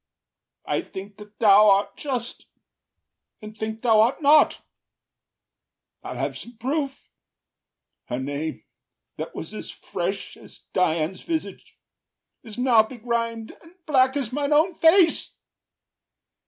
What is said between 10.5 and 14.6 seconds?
Dian’s visage, is now begrim’d and black As mine